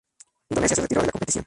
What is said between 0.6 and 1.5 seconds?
se retiró de la competición.